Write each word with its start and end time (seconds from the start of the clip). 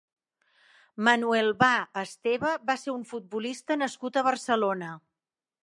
Manuel 1.07 1.49
Va 1.59 1.69
Esteve 2.03 2.55
va 2.71 2.77
ser 2.85 2.95
un 2.95 3.05
futbolista 3.13 3.79
nascut 3.83 4.17
a 4.17 4.25
Barcelona. 4.33 4.93